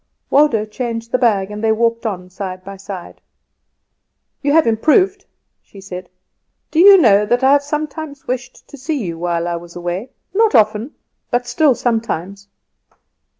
Waldo 0.31 0.65
changed 0.65 1.11
the 1.11 1.19
bag, 1.19 1.51
and 1.51 1.63
they 1.63 1.71
walked 1.71 2.07
on 2.07 2.27
side 2.31 2.63
by 2.63 2.75
side. 2.75 3.21
"You 4.41 4.51
have 4.53 4.65
improved," 4.65 5.27
she 5.61 5.79
said. 5.79 6.09
"Do 6.71 6.79
you 6.79 6.97
know 6.97 7.23
that 7.27 7.43
I 7.43 7.51
have 7.51 7.61
sometimes 7.61 8.25
wished 8.25 8.67
to 8.69 8.79
see 8.79 8.97
you 8.97 9.19
while 9.19 9.47
I 9.47 9.57
was 9.57 9.75
away; 9.75 10.09
not 10.33 10.55
often, 10.55 10.95
but 11.29 11.45
still 11.45 11.75
sometimes." 11.75 12.47